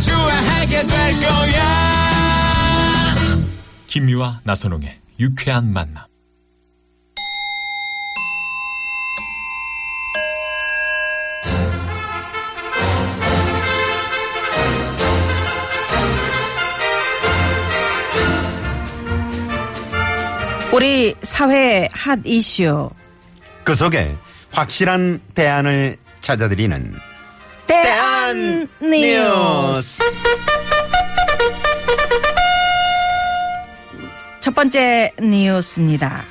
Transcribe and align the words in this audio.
좋아하게 0.00 0.86
될 0.86 1.10
거야. 1.20 1.86
김미화 3.86 4.40
나선홍의 4.44 5.00
유쾌한 5.18 5.72
만남. 5.72 6.04
우리 20.72 21.14
사회 21.22 21.88
핫 21.94 22.18
이슈 22.26 22.90
그 23.64 23.74
속에 23.74 24.14
확실한 24.52 25.20
대안을 25.34 25.96
찾아드리는 26.20 26.94
대안 27.66 28.15
뉴스 28.80 30.02
첫 34.40 34.54
번째 34.54 35.12
뉴스입니다. 35.20 36.24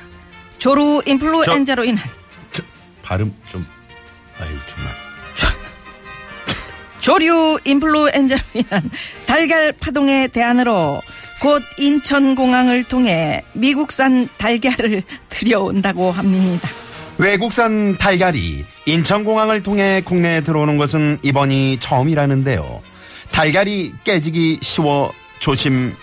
조루 0.58 1.02
인플루엔자로 1.06 1.84
인한 1.84 2.08
저, 2.52 2.62
발음 3.02 3.34
좀 3.48 3.64
아유 4.40 4.48
정말 4.66 4.92
조류 7.00 7.58
인플루엔자로 7.64 8.42
인한 8.54 8.90
달걀 9.26 9.72
파동의 9.72 10.28
대안으로 10.28 11.02
곧 11.40 11.62
인천공항을 11.78 12.84
통해 12.84 13.44
미국산 13.52 14.28
달걀을 14.38 15.02
들여온다고 15.28 16.10
합니다. 16.10 16.68
외국산 17.18 17.96
달걀이 17.98 18.64
인천공항을 18.86 19.62
통해 19.62 20.00
국내에 20.04 20.40
들어오는 20.42 20.78
것은 20.78 21.18
이번이 21.22 21.78
처음이라는데요. 21.80 22.82
달걀이 23.32 23.92
깨지기 24.04 24.60
쉬워 24.62 25.12
조심 25.40 25.94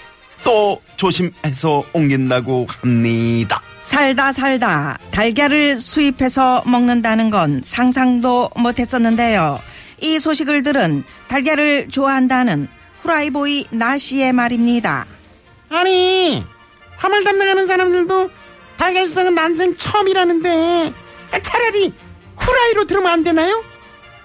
또 0.43 0.81
조심해서 0.97 1.83
옮긴다고 1.93 2.67
합니다. 2.69 3.61
살다 3.81 4.31
살다 4.33 4.97
달걀을 5.11 5.79
수입해서 5.79 6.63
먹는다는 6.65 7.29
건 7.29 7.61
상상도 7.63 8.49
못했었는데요. 8.55 9.59
이 10.01 10.19
소식을 10.19 10.63
들은 10.63 11.03
달걀을 11.29 11.87
좋아한다는 11.89 12.67
후라이보이 13.01 13.67
나씨의 13.71 14.33
말입니다. 14.33 15.05
아니 15.69 16.45
화물 16.97 17.23
담당하는 17.23 17.65
사람들도 17.65 18.29
달걀 18.77 19.07
수상은 19.07 19.35
난생 19.35 19.75
처음이라는데 19.77 20.93
아, 21.31 21.39
차라리 21.39 21.93
후라이로 22.45 22.85
들으면 22.85 23.11
안 23.11 23.23
되나요? 23.23 23.63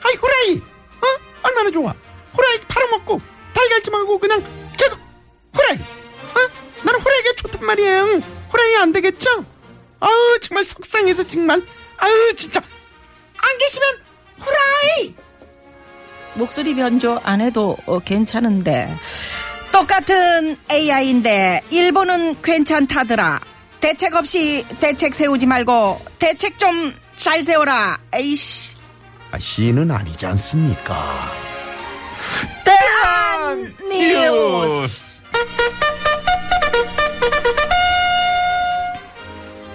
아이 0.02 0.14
후라이 0.14 0.56
어? 0.56 1.20
얼마나 1.42 1.70
좋아 1.70 1.94
후라이 2.32 2.60
팔아먹고 2.68 3.20
달걀찜 3.54 3.94
하고 3.94 4.18
그냥 4.18 4.42
계속 4.76 4.98
후라이 5.52 5.76
어? 5.76 6.50
나는 6.84 7.00
후라이가 7.00 7.32
좋단 7.36 7.64
말이에요 7.64 8.20
후라이 8.50 8.76
안 8.76 8.92
되겠죠? 8.92 9.44
아우 10.00 10.38
정말 10.40 10.64
속상해서 10.64 11.26
정말 11.26 11.62
아우 11.96 12.34
진짜 12.34 12.60
안 12.60 13.58
계시면 13.58 13.88
후라이 14.38 15.14
목소리 16.34 16.74
변조 16.74 17.20
안 17.24 17.40
해도 17.40 17.76
어, 17.86 17.98
괜찮은데 17.98 18.94
똑같은 19.72 20.56
AI인데 20.70 21.60
일본은 21.70 22.40
괜찮다더라. 22.42 23.40
대책 23.80 24.14
없이 24.14 24.64
대책 24.80 25.14
세우지 25.14 25.46
말고 25.46 26.00
대책 26.18 26.58
좀 26.58 26.92
잘 27.18 27.42
세워라. 27.42 27.98
에이씨. 28.14 28.76
아, 29.32 29.38
씨는 29.38 29.90
아니지 29.90 30.24
않습니까? 30.24 31.30
대한 32.64 33.74
뉴스. 33.90 35.18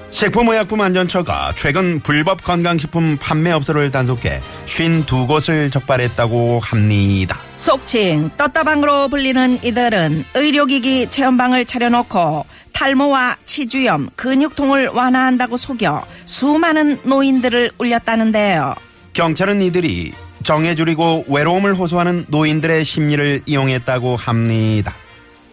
식품의약품안전처가 0.10 1.54
최근 1.58 2.00
불법 2.00 2.44
건강식품 2.44 3.18
판매업소를 3.18 3.92
단속해 3.92 4.42
52곳을 4.66 5.72
적발했다고 5.72 6.62
합니다. 6.62 7.40
속칭 7.58 8.30
떴다방으로 8.38 9.10
불리는 9.10 9.60
이들은 9.64 10.24
의료기기 10.36 11.10
체험방을 11.10 11.66
차려놓고 11.66 12.46
탈모와 12.74 13.38
치주염, 13.46 14.10
근육통을 14.16 14.90
완화한다고 14.90 15.58
속여 15.58 16.06
수많은 16.26 17.00
노인들을 17.04 17.72
울렸다는데요. 17.78 18.76
경찰은 19.14 19.62
이들이 19.62 20.14
정에 20.44 20.76
줄이고 20.76 21.24
외로움을 21.28 21.74
호소하는 21.76 22.26
노인들의 22.28 22.84
심리를 22.84 23.42
이용했다고 23.46 24.18
합니다. 24.18 24.94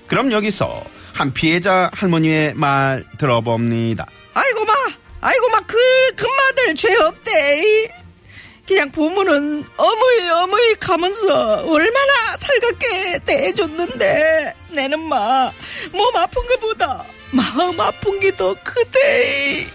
그럼 0.06 0.32
여기서 0.32 0.82
한 1.14 1.32
피해자 1.32 1.90
할머니의 1.92 2.54
말 2.54 3.04
들어봅니다. 3.18 4.06
아이고 4.34 4.64
마 4.64 4.72
아이고 5.20 5.48
막그 5.50 5.76
금마들 6.16 6.74
죄 6.74 6.96
없대 6.96 7.92
그냥 8.70 8.88
보면은 8.92 9.64
어머니 9.76 10.28
어머니 10.30 10.78
가면서 10.78 11.64
얼마나 11.66 12.36
살갑게 12.36 13.18
대해줬는데. 13.26 14.54
내는 14.70 15.00
마 15.08 15.50
몸 15.92 16.16
아픈 16.16 16.46
것보다 16.46 17.04
마음 17.32 17.80
아픈 17.80 18.20
게 18.20 18.30
더 18.36 18.54
크대. 18.62 19.66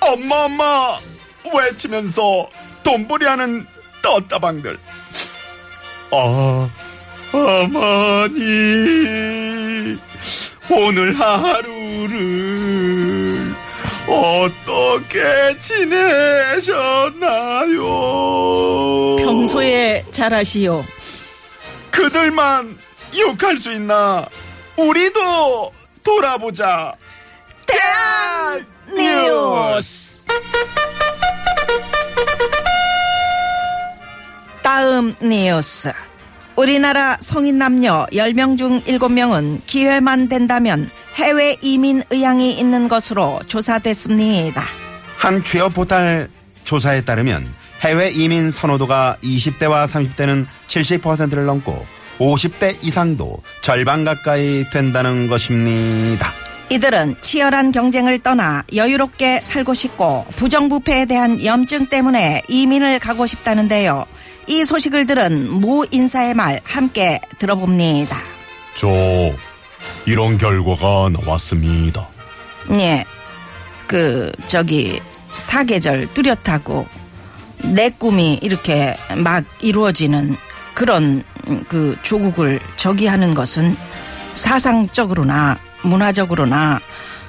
엄마 0.00 0.46
엄마 0.46 0.98
외치면서 1.54 2.50
돈벌이하는 2.82 3.64
떴다방들. 4.02 4.76
아 6.10 6.68
어머니 7.32 8.40
오늘 10.68 11.12
하루를 11.12 12.10
어떻게 14.10 15.56
지내셨나요? 15.60 16.06
평소에 19.24 20.04
잘하시오 20.10 20.84
그들만 21.92 22.76
욕할 23.18 23.56
수 23.56 23.72
있나? 23.72 24.26
우리도 24.76 25.72
돌아보자. 26.02 26.94
대한 27.66 28.66
뉴스 28.96 30.22
다음 34.62 35.14
뉴스 35.22 35.92
우리나라 36.56 37.16
성인 37.20 37.58
남녀 37.58 38.06
10명 38.12 38.58
중 38.58 38.80
7명은 38.82 39.60
기회만 39.66 40.28
된다면 40.28 40.90
해외 41.14 41.56
이민 41.60 42.02
의향이 42.10 42.52
있는 42.52 42.88
것으로 42.88 43.40
조사됐습니다. 43.46 44.62
한 45.16 45.42
취업 45.42 45.74
포탈 45.74 46.28
조사에 46.64 47.02
따르면 47.02 47.46
해외 47.80 48.10
이민 48.10 48.50
선호도가 48.50 49.16
20대와 49.22 49.88
30대는 49.88 50.46
70%를 50.68 51.46
넘고 51.46 51.84
50대 52.18 52.76
이상도 52.82 53.42
절반 53.62 54.04
가까이 54.04 54.64
된다는 54.70 55.28
것입니다. 55.28 56.32
이들은 56.68 57.16
치열한 57.20 57.72
경쟁을 57.72 58.20
떠나 58.20 58.62
여유롭게 58.74 59.40
살고 59.40 59.74
싶고 59.74 60.26
부정부패에 60.36 61.06
대한 61.06 61.44
염증 61.44 61.86
때문에 61.86 62.42
이민을 62.48 63.00
가고 63.00 63.26
싶다는데요. 63.26 64.06
이 64.46 64.64
소식을 64.64 65.06
들은 65.06 65.50
모 65.50 65.84
인사의 65.90 66.34
말 66.34 66.60
함께 66.64 67.20
들어봅니다. 67.38 68.16
저 68.76 68.88
이런 70.10 70.38
결과가 70.38 71.08
나왔습니다. 71.10 72.08
예. 72.72 73.04
그 73.86 74.32
저기 74.48 75.00
사계절 75.36 76.12
뚜렷하고 76.14 76.84
내 77.62 77.90
꿈이 77.90 78.40
이렇게 78.42 78.96
막 79.16 79.44
이루어지는 79.60 80.36
그런 80.74 81.22
음, 81.46 81.64
그 81.68 81.96
조국을 82.02 82.58
저기 82.74 83.06
하는 83.06 83.34
것은 83.34 83.76
사상적으로나 84.32 85.60
문화적으로나 85.82 86.80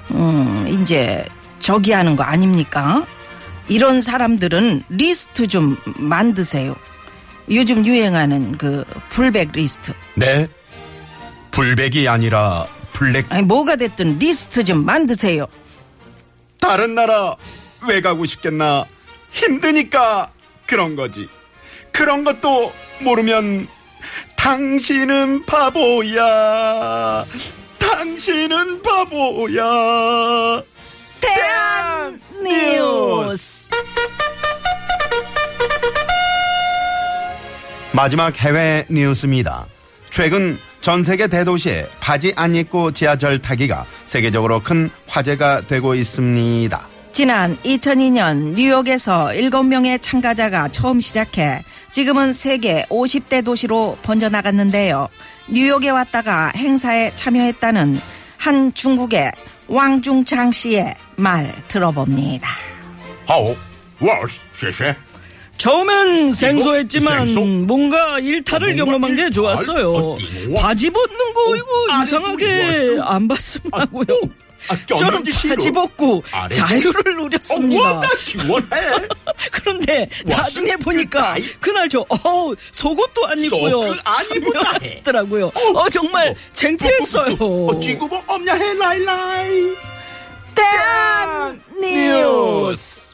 음 0.09 0.65
이제 0.67 1.23
저기 1.59 1.91
하는 1.91 2.15
거 2.15 2.23
아닙니까? 2.23 3.05
이런 3.67 4.01
사람들은 4.01 4.85
리스트 4.89 5.47
좀 5.47 5.77
만드세요. 5.97 6.75
요즘 7.51 7.85
유행하는 7.85 8.57
그 8.57 8.83
불백 9.09 9.51
리스트. 9.51 9.93
네. 10.15 10.47
불백이 11.51 12.07
아니라 12.07 12.65
블랙. 12.93 13.25
아니 13.29 13.43
뭐가 13.43 13.75
됐든 13.75 14.17
리스트 14.19 14.63
좀 14.63 14.85
만드세요. 14.85 15.47
다른 16.59 16.95
나라 16.95 17.35
왜 17.87 18.01
가고 18.01 18.25
싶겠나? 18.25 18.85
힘드니까 19.31 20.31
그런 20.65 20.95
거지. 20.95 21.27
그런 21.91 22.23
것도 22.23 22.71
모르면 22.99 23.67
당신은 24.37 25.45
바보야. 25.45 27.25
당신은 27.79 28.81
바보야. 28.81 30.63
대안 31.19 32.21
뉴스. 32.43 33.69
마지막 37.91 38.35
해외 38.37 38.85
뉴스입니다. 38.89 39.67
최근 40.09 40.57
전 40.81 41.03
세계 41.03 41.27
대도시에 41.27 41.87
바지 41.99 42.33
안 42.35 42.55
입고 42.55 42.91
지하철 42.91 43.37
타기가 43.37 43.85
세계적으로 44.05 44.59
큰 44.59 44.89
화제가 45.07 45.67
되고 45.67 45.93
있습니다. 45.93 46.87
지난 47.13 47.55
2002년 47.57 48.55
뉴욕에서 48.55 49.27
7명의 49.27 50.01
참가자가 50.01 50.69
처음 50.69 50.99
시작해 50.99 51.63
지금은 51.91 52.33
세계 52.33 52.83
50대 52.85 53.45
도시로 53.45 53.97
번져나갔는데요. 54.01 55.07
뉴욕에 55.49 55.89
왔다가 55.89 56.51
행사에 56.55 57.11
참여했다는 57.15 57.99
한 58.37 58.73
중국의 58.73 59.31
왕중창 59.67 60.51
씨의 60.51 60.95
말 61.15 61.53
들어봅니다. 61.67 62.49
쉐쉐. 64.53 65.10
처음엔 65.61 66.31
생소했지만 66.31 67.27
생소? 67.27 67.41
뭔가 67.45 68.17
일탈을 68.17 68.75
경험한 68.77 69.15
게? 69.15 69.29
좋았어요. 69.29 69.91
어디? 69.93 70.47
와. 70.49 70.63
바지 70.63 70.89
벗는 70.89 71.33
거 71.35 71.55
이거 71.55 71.67
아래 71.91 72.03
이상하게 72.03 72.67
왔어? 72.67 73.01
안 73.03 73.27
봤으면 73.27 73.69
아, 73.71 73.79
하고요. 73.81 74.05
아, 74.69 74.77
저는. 74.87 75.23
바지 75.23 75.69
벗고 75.69 76.23
아래 76.31 76.55
자유를 76.55 77.11
어, 77.11 77.23
누렸습니다. 77.23 77.93
뭐다 77.93 78.07
시원해. 78.17 78.67
그런데 79.53 80.09
나중에 80.25 80.75
보니까 80.77 81.33
아이. 81.33 81.43
그날 81.59 81.87
저 81.87 82.03
어우 82.09 82.55
속옷도 82.71 83.27
안 83.27 83.37
입고요. 83.37 83.91
안 84.03 84.25
입었다 84.35 84.79
해. 84.81 85.03
더라고요. 85.03 85.51
어 85.75 85.89
정말 85.89 86.35
창피했어요. 86.53 87.35
어, 87.39 87.79
쥐구멍 87.79 88.19
없냐 88.25 88.55
해, 88.55 88.73
라이라이. 88.73 89.75
대한 90.55 91.61
뉴스. 91.79 93.11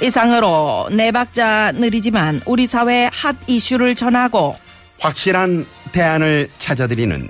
이상으로 0.00 0.88
네 0.92 1.12
박자 1.12 1.72
느리지만 1.72 2.40
우리 2.46 2.66
사회 2.66 3.08
핫 3.12 3.36
이슈를 3.46 3.94
전하고 3.94 4.56
확실한 4.98 5.66
대안을 5.92 6.48
찾아드리는 6.58 7.28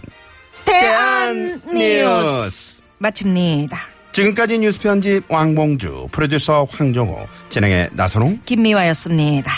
대한 0.64 1.60
뉴스 1.66 2.42
뉴스. 2.44 2.82
마칩니다. 2.98 3.78
지금까지 4.12 4.58
뉴스 4.60 4.80
편집 4.80 5.24
왕봉주, 5.28 6.08
프로듀서 6.12 6.66
황정호, 6.70 7.26
진행의 7.50 7.90
나선홍. 7.92 8.40
김미화였습니다. 8.46 9.52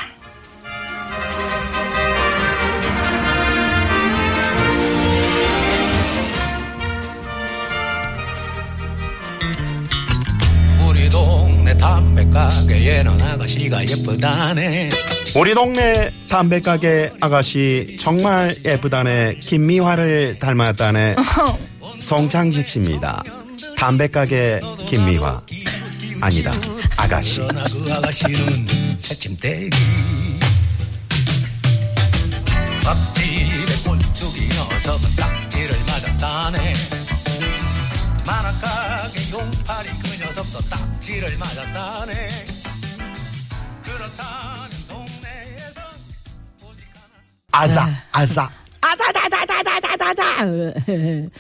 가게에는 12.97 13.21
아가씨가 13.21 13.87
예쁘다네. 13.87 14.89
우리 15.37 15.55
동네 15.55 16.11
담배가게 16.29 17.13
아가씨 17.21 17.97
정말 18.01 18.57
예쁘다네. 18.65 19.37
김미화를 19.41 20.39
닮았다네. 20.39 21.17
송창식 22.01 22.67
씨입니다. 22.69 23.23
담배가게 23.77 24.61
김미화. 24.87 25.43
아니다 26.23 26.53
아가씨. 26.97 27.41
그 27.41 27.93
아가씨는 27.93 28.67
새침대기. 28.99 29.71
밥집에 32.83 33.77
꼴뚜기 33.85 34.49
녀석은 34.55 35.17
딱지를 35.17 35.77
맞았다네. 35.87 36.73
만화가게 38.27 39.21
용팔이 39.33 39.89
그 40.03 40.25
녀석도 40.25 40.61
딱지를 40.69 41.37
맞았다네 41.39 42.56
아자 47.53 47.89
아자 48.13 48.51
아자자자자자자자자. 48.83 50.47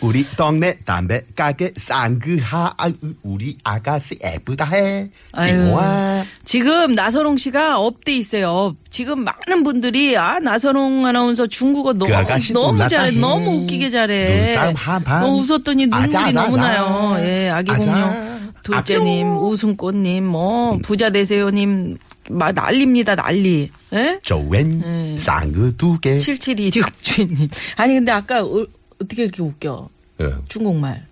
우리 0.00 0.24
동네 0.36 0.74
담배 0.84 1.20
가게 1.36 1.72
쌍그하 1.76 2.74
우리 3.22 3.56
아가씨 3.62 4.18
예쁘다 4.24 4.64
해. 4.64 5.10
띵와 5.34 6.24
지금 6.44 6.94
나선홍 6.94 7.36
씨가 7.36 7.78
업돼 7.78 8.14
있어요. 8.16 8.74
지금 8.90 9.24
많은 9.24 9.62
분들이 9.62 10.16
아 10.16 10.38
나선홍 10.40 11.06
아나운서 11.06 11.46
중국어 11.46 11.92
너무 11.92 12.12
아가씨 12.14 12.52
너무 12.52 12.88
잘해, 12.88 13.12
해. 13.14 13.20
너무 13.20 13.62
웃기게 13.62 13.90
잘해. 13.90 14.46
눈싸움 14.46 14.74
한판. 14.74 15.20
너 15.20 15.28
웃었더니 15.28 15.86
눈물이 15.86 16.16
아자, 16.16 16.32
너무 16.32 16.58
아자. 16.58 16.66
나요. 16.68 17.16
예, 17.20 17.50
아기. 17.50 17.70
공룡 17.70 18.36
둘째님, 18.62 19.36
웃음꽃님, 19.38 20.26
뭐 20.26 20.78
부자 20.82 21.10
되세요님 21.10 21.98
막 22.30 22.52
난립니다 22.52 23.14
난리. 23.14 23.70
예? 23.92 24.18
조웬 24.22 24.82
음. 24.82 25.16
쌍그 25.18 25.76
두 25.76 25.98
개 26.00 26.18
7726 26.18 27.02
주인님. 27.02 27.48
아니 27.76 27.94
근데 27.94 28.12
아까 28.12 28.42
어, 28.42 28.66
어떻게 29.02 29.24
이렇게 29.24 29.42
웃겨? 29.42 29.88
예, 30.22 30.34
중국말. 30.48 31.06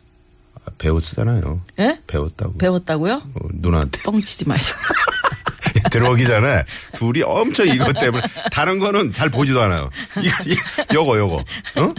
배웠잖아요 0.79 1.61
예? 1.79 2.01
배웠다고 2.07 2.57
배웠다고요? 2.59 3.15
어, 3.15 3.41
누나한테 3.53 4.01
뻥치지 4.03 4.49
마시고. 4.49 4.79
들어오기 5.91 6.25
전에 6.27 6.65
둘이 6.95 7.23
엄청 7.23 7.67
이것 7.69 7.93
때문에 7.99 8.23
다른 8.51 8.79
거는 8.79 9.13
잘 9.13 9.29
보지도 9.29 9.61
않아요. 9.63 9.91
이거, 10.23 10.37
이거, 10.47 10.61
요거 10.95 11.19
요거 11.19 11.37
어? 11.37 11.95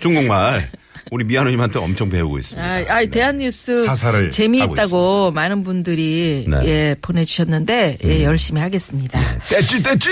중국말 0.00 0.68
우리 1.12 1.24
미아누님한테 1.24 1.78
엄청 1.78 2.08
배우고 2.08 2.38
있습니다. 2.38 2.66
아, 2.66 2.84
아 2.88 3.04
대안뉴스 3.04 3.84
사사를 3.84 4.30
재미있다고 4.30 5.30
많은 5.32 5.62
분들이 5.62 6.46
네. 6.48 6.60
예 6.64 6.96
보내주셨는데 7.02 7.98
예 8.02 8.24
열심히 8.24 8.62
하겠습니다. 8.62 9.20
떼찌 9.40 9.82
떼찌 9.82 10.08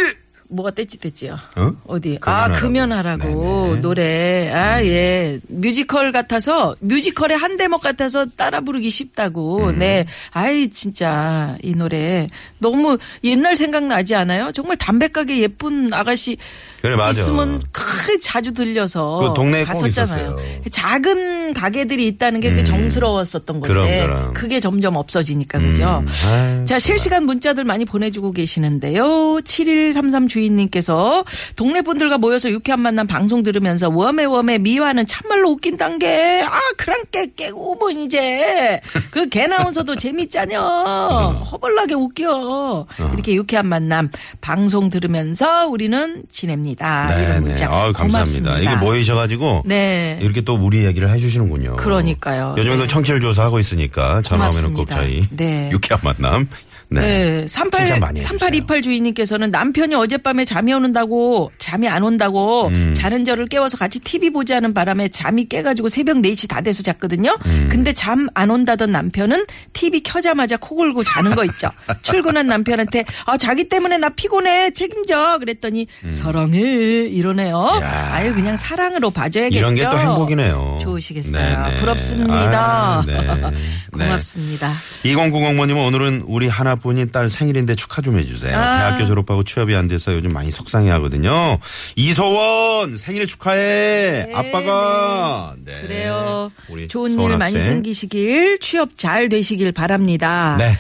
뭐가 0.51 0.73
떼찌 0.73 0.99
떼찌요? 0.99 1.39
어? 1.57 2.01
디 2.01 2.19
아, 2.23 2.53
금연하라고. 2.53 3.69
네네. 3.69 3.81
노래. 3.81 4.51
아, 4.53 4.85
예. 4.85 5.39
뮤지컬 5.49 6.13
같아서, 6.13 6.77
뮤지컬의 6.81 7.37
한 7.37 7.57
대목 7.57 7.81
같아서 7.81 8.27
따라 8.37 8.61
부르기 8.61 8.91
쉽다고. 8.91 9.69
음. 9.69 9.79
네. 9.79 10.07
아이, 10.33 10.69
진짜, 10.69 11.57
이 11.63 11.75
노래. 11.75 12.29
너무 12.59 12.99
옛날 13.23 13.57
생각나지 13.57 14.15
않아요? 14.15 14.51
정말 14.53 14.77
담배가게 14.77 15.41
예쁜 15.41 15.93
아가씨. 15.93 16.37
그래, 16.83 16.97
맞아. 16.97 17.21
있으면 17.21 17.61
크게 17.71 18.19
자주 18.21 18.53
들려서. 18.53 19.21
그 19.21 19.35
동네에 19.35 19.65
꼭 19.65 19.73
갔었잖아요. 19.73 20.37
작은 20.71 21.55
가게들이 21.55 22.07
있다는 22.09 22.41
게 22.41 22.51
그게 22.51 22.63
음. 22.63 22.65
정스러웠었던 22.65 23.61
그럼, 23.61 23.87
건데. 23.87 24.03
그럼. 24.03 24.33
그게 24.33 24.59
점점 24.61 24.97
없어지니까, 24.97 25.61
그죠? 25.61 26.03
음. 26.03 26.09
아유, 26.27 26.65
자, 26.65 26.79
실시간 26.79 27.25
문자들 27.25 27.65
많이 27.65 27.85
보내 27.85 28.11
주고 28.11 28.33
계시는데요. 28.33 29.41
7133 29.45 30.29
주 30.29 30.40
인님께서 30.41 31.25
동네 31.57 31.83
분들과 31.83 32.19
모여서 32.19 32.51
유쾌한 32.51 32.81
만남 32.81 33.07
방송 33.07 33.43
들으면서 33.43 33.89
웜에 33.89 34.25
웜에 34.25 34.59
미화는 34.59 35.07
참말로 35.07 35.51
웃긴단 35.51 35.99
게, 35.99 36.43
아, 36.47 36.59
그랑깨 36.77 37.33
깨고 37.37 37.77
뭐 37.77 37.91
이제. 37.91 38.81
그 39.11 39.29
개나운서도 39.29 39.97
재밌잖여. 39.97 41.45
허벌나게 41.51 41.95
웃겨. 41.95 42.87
이렇게 43.13 43.35
유쾌한 43.35 43.67
만남 43.67 44.11
방송 44.41 44.91
들으면서 44.91 45.67
우리는 45.69 46.23
지냅니다. 46.31 47.07
이런 47.11 47.27
네네. 47.27 47.41
문자. 47.41 47.67
아유, 47.71 47.93
감사합니다. 47.93 48.51
고맙습니다. 48.51 48.59
이게 48.59 48.77
모이셔가지고 48.77 49.63
네. 49.67 50.19
이렇게 50.23 50.41
또 50.43 50.55
우리 50.55 50.85
얘기를 50.85 51.11
해주시는군요. 51.11 51.77
그러니까요. 51.77 52.55
요즘에 52.59 52.77
네. 52.77 52.83
그 52.83 52.87
청취율 52.87 53.21
조사 53.21 53.45
하고 53.45 53.59
있으니까 53.59 54.23
전화하면 54.23 54.75
꼭 54.75 54.87
고맙습니다. 54.87 54.97
저희 54.97 55.27
네. 55.31 55.71
유쾌한 55.73 56.01
만남. 56.03 56.49
네. 56.91 57.01
네. 57.01 57.47
38, 57.49 57.87
칭찬 57.87 58.01
많이 58.01 58.19
해주세요. 58.19 58.39
3828 58.39 58.83
주인님께서는 58.83 59.51
남편이 59.51 59.95
어젯밤에 59.95 60.45
잠이 60.45 60.73
오는다고 60.73 61.51
자 61.59 61.71
잠이 61.71 61.87
안 61.87 62.03
온다고 62.03 62.67
음. 62.67 62.93
자는 62.95 63.25
저를 63.25 63.47
깨워서 63.47 63.77
같이 63.77 64.01
TV 64.01 64.31
보자는 64.31 64.75
바람에 64.75 65.07
잠이 65.09 65.45
깨가지고 65.45 65.89
새벽 65.89 66.17
4시 66.17 66.49
다 66.49 66.61
돼서 66.63 66.83
잤거든요. 66.83 67.37
음. 67.47 67.69
근데 67.71 67.93
잠 67.93 68.29
안 68.35 68.51
온다던 68.51 68.91
남편은 68.91 69.45
TV 69.73 70.01
켜자마자 70.03 70.57
코 70.57 70.75
골고 70.75 71.05
자는 71.05 71.35
거 71.37 71.45
있죠. 71.45 71.69
출근한 72.03 72.49
남편한테 72.49 73.05
아 73.27 73.37
자기 73.37 73.69
때문에 73.69 73.99
나 73.99 74.09
피곤해 74.09 74.73
책임져 74.73 75.39
그랬더니 75.39 75.87
사랑해 76.11 76.59
이러네요. 76.61 77.57
음. 77.77 77.83
야. 77.83 78.11
아유 78.15 78.35
그냥 78.35 78.57
사랑으로 78.57 79.11
봐줘야겠죠. 79.11 79.57
이런 79.59 79.75
게 79.77 79.85
또 79.91 79.97
행복이네요. 79.99 80.79
좋으시겠어요. 80.83 81.65
네네. 81.65 81.77
부럽습니다. 81.77 82.99
아, 82.99 83.05
네. 83.07 83.15
네. 83.97 84.07
고맙습니다. 84.07 84.73
2090번님은 85.05 85.87
오늘은 85.87 86.25
우리 86.27 86.49
하나 86.49 86.75
뿐인 86.81 87.13
딸 87.13 87.31
생일인데 87.31 87.75
축하 87.75 88.03
좀 88.03 88.19
해주세요. 88.19 88.57
아. 88.57 88.79
대학교 88.79 89.07
졸업하고 89.07 89.45
취업이 89.45 89.75
안 89.75 89.89
돼서 89.89 90.15
요즘 90.15 90.33
많이 90.33 90.51
속상해 90.51 90.91
하거든요. 90.91 91.59
이소원 91.97 92.97
생일 92.97 93.27
축하해. 93.27 94.33
아빠가. 94.35 95.55
네. 95.65 95.81
그래요. 95.83 96.51
좋은 96.89 97.19
일 97.19 97.37
많이. 97.37 97.61
생기시길 97.61 98.59
취업 98.61 98.97
잘 98.97 99.29
되시길 99.29 99.73
바랍니다. 99.73 100.57
네. 100.59 100.73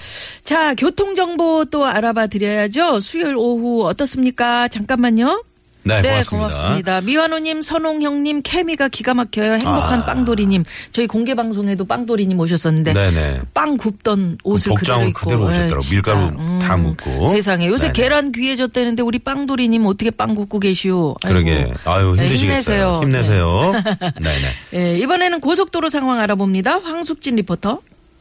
자 0.44 0.74
교통 0.74 1.14
정보 1.14 1.64
또 1.64 1.84
알아봐 1.86 2.28
드려야죠. 2.28 3.00
수요일 3.00 3.36
오후 3.36 3.86
어떻습니까? 3.86 4.68
잠깐만요. 4.68 5.44
네, 5.82 6.02
네, 6.02 6.08
고맙습니다. 6.08 6.30
고맙습니다. 6.30 7.00
미완호님, 7.00 7.62
선홍형님, 7.62 8.42
케미가 8.42 8.88
기가 8.88 9.14
막혀요. 9.14 9.52
행복한 9.54 10.00
아. 10.00 10.06
빵돌이님. 10.06 10.64
저희 10.92 11.06
공개 11.06 11.34
방송에도 11.34 11.84
빵돌이님 11.86 12.38
오셨었는데 12.38 12.92
네네. 12.92 13.40
빵 13.54 13.76
굽던 13.76 14.38
옷을 14.44 14.74
그 14.74 14.80
복장을 14.80 15.00
그대로 15.00 15.08
입고 15.10 15.20
그대로 15.20 15.44
오셨더라고. 15.48 15.76
예, 15.76 15.80
진짜. 15.80 16.14
밀가루 16.14 16.58
다 16.58 16.76
묻고. 16.76 17.28
세상에 17.28 17.66
요새 17.66 17.92
네네. 17.92 17.92
계란 17.94 18.32
귀해졌다는데 18.32 19.02
우리 19.02 19.18
빵돌이님 19.18 19.86
어떻게 19.86 20.10
빵 20.10 20.34
굽고 20.34 20.60
계시오? 20.60 21.14
아이고. 21.22 21.34
그러게. 21.34 21.72
아유, 21.84 22.14
네, 22.16 22.24
힘드시겠어요. 22.24 23.00
힘내세요. 23.02 23.72
힘내세요. 23.72 23.72
네네. 24.20 24.46
예, 24.74 24.96
이번에는 24.98 25.40
고속도로 25.40 25.88
상황 25.88 26.20
알아봅니다. 26.20 26.78
황숙진 26.80 27.36
리포터. 27.36 27.80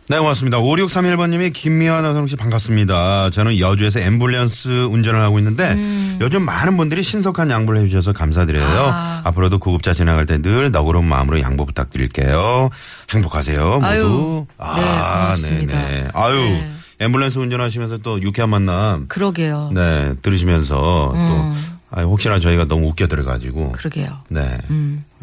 네, 0.09 0.17
고맙습니다. 0.17 0.57
5631번님이 0.59 1.53
김미화 1.53 2.01
나성 2.01 2.25
씨 2.25 2.35
반갑습니다. 2.35 3.29
저는 3.29 3.59
여주에서 3.59 3.99
앰뷸런스 3.99 4.91
운전을 4.91 5.21
하고 5.21 5.37
있는데 5.37 5.75
요즘 6.19 6.43
많은 6.45 6.77
분들이 6.77 7.03
신속한 7.03 7.51
양보를 7.51 7.81
해주셔서 7.81 8.13
감사드려요. 8.13 8.65
음. 8.65 8.91
아. 8.91 9.21
앞으로도 9.25 9.59
구급차 9.59 9.93
지나갈 9.93 10.25
때 10.25 10.39
늘 10.41 10.71
너그러운 10.71 11.05
마음으로 11.05 11.39
양보 11.41 11.65
부탁드릴게요. 11.65 12.69
행복하세요, 13.11 13.63
모두. 13.81 13.85
아유, 13.85 14.45
아, 14.57 14.75
네, 14.77 14.81
고맙습니다. 14.81 15.73
네네. 15.79 16.07
아유, 16.13 16.35
네. 16.39 16.71
앰뷸런스 17.01 17.37
운전하시면서 17.37 17.97
또 17.99 18.19
유쾌한 18.23 18.49
만남 18.49 19.05
그러게요. 19.07 19.69
네, 19.75 20.15
들으시면서 20.23 21.13
또 21.13 21.53
아, 21.91 22.01
혹시나 22.01 22.39
저희가 22.39 22.65
너무 22.65 22.87
웃겨 22.87 23.05
들어가지고 23.07 23.73
그러게요. 23.73 24.21
네. 24.29 24.57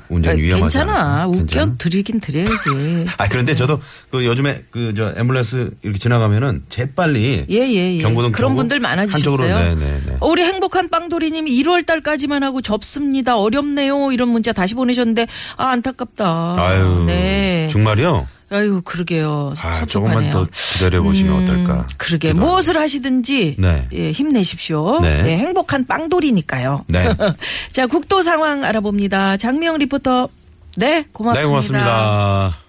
운전 0.09 0.33
아, 0.33 0.37
위험하지 0.37 0.79
괜찮아. 0.79 1.27
웃겨? 1.27 1.73
드리긴 1.79 2.21
드려야지. 2.21 3.07
아 3.19 3.29
그런데 3.29 3.55
저도 3.55 3.81
그 4.11 4.25
요즘에 4.25 4.65
그 4.71 4.93
저 4.97 5.13
앰뷸런스 5.15 5.75
이렇게 5.83 5.99
지나가면은 5.99 6.63
재빨리 6.69 7.47
예, 7.51 7.55
예, 7.57 7.97
예. 7.97 7.99
경고등 8.01 8.33
그런 8.33 8.51
켜고 8.51 8.57
분들 8.59 8.81
많아지셨어요. 8.81 9.31
한쪽으로 9.33 9.59
네네네. 9.59 10.17
어, 10.21 10.27
우리 10.29 10.43
행복한 10.43 10.89
빵돌이님이 10.89 11.51
1월 11.63 11.85
달까지만 11.85 12.43
하고 12.43 12.63
접습니다. 12.63 13.37
어렵네요. 13.39 14.13
이런 14.13 14.29
문자 14.29 14.53
다시 14.53 14.75
보내셨는데 14.75 15.27
아 15.57 15.67
안타깝다. 15.69 16.55
아유 16.57 17.05
네. 17.07 17.69
정말요? 17.71 18.27
아유 18.51 18.81
그러게요. 18.85 19.55
아. 19.61 19.85
조금만 19.87 20.31
더 20.31 20.47
기다려 20.75 21.03
보시면 21.03 21.43
어떨까? 21.43 21.87
그러게 21.97 22.29
기도하고. 22.29 22.47
무엇을 22.53 22.79
하시든지 22.79 23.57
네. 23.59 23.89
예, 23.93 24.13
힘내십시오. 24.13 25.01
네. 25.01 25.23
예, 25.27 25.37
행복한 25.37 25.85
빵돌이니까요. 25.87 26.85
네. 26.89 27.09
자 27.73 27.87
국도 27.87 28.23
상황 28.23 28.65
알아봅니다. 28.65 29.37
장미영 29.37 29.79
리포터. 29.79 30.29
네 30.77 31.07
고맙습니다. 31.13 31.41
네 31.41 31.47
고맙습니다. 31.49 32.66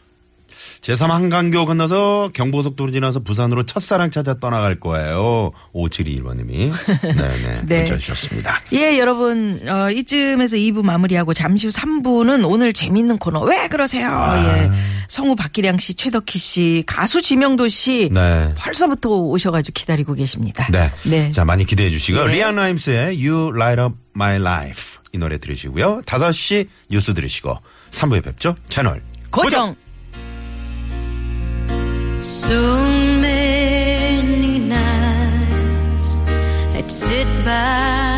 제3 0.88 1.10
한강교 1.10 1.65
건너서 1.65 2.29
경보속도로 2.34 2.91
지나서 2.91 3.20
부산으로 3.20 3.63
첫사랑 3.63 4.10
찾아 4.10 4.36
떠나갈 4.36 4.79
거예요. 4.79 5.51
5721번님이 5.74 6.72
네네 7.03 7.62
네. 7.65 7.77
문자 7.79 7.98
주셨습니다. 7.98 8.62
예, 8.72 8.98
여러분, 8.98 9.60
어, 9.67 9.91
이쯤에서 9.91 10.56
2부 10.56 10.84
마무리하고 10.84 11.34
잠시 11.34 11.67
후 11.67 11.74
3부는 11.74 12.50
오늘 12.50 12.72
재밌는 12.72 13.17
코너. 13.17 13.41
왜 13.41 13.67
그러세요? 13.67 14.08
아. 14.10 14.38
예. 14.38 14.72
성우 15.10 15.36
박기량 15.36 15.77
씨, 15.77 15.94
최덕희 15.94 16.38
씨, 16.38 16.84
가수 16.88 17.22
지명도 17.22 17.67
씨. 17.67 18.10
네. 18.10 18.53
벌써부터 18.58 19.10
오셔가지고 19.10 19.74
기다리고 19.74 20.13
계십니다. 20.13 20.70
네. 20.72 20.89
네. 21.03 21.32
자, 21.34 21.44
많이 21.44 21.65
기대해 21.65 21.89
주시고, 21.89 22.27
네. 22.27 22.36
리안 22.36 22.56
라임스의 22.56 23.27
You 23.27 23.51
Light 23.53 23.82
Up 23.82 23.96
My 24.15 24.38
Life 24.38 25.01
이 25.12 25.17
노래 25.17 25.38
들으시고요. 25.38 26.03
5시 26.06 26.70
뉴스 26.89 27.13
들으시고, 27.13 27.58
3부에 27.91 28.24
뵙죠. 28.24 28.56
채널 28.70 29.01
고정. 29.32 29.75
So 32.19 32.75
many 33.21 34.57
nights 34.57 36.17
I'd 36.75 36.89
sit 36.89 37.27
by 37.45 38.16